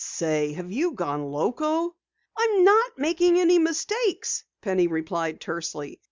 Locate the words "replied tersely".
4.87-5.99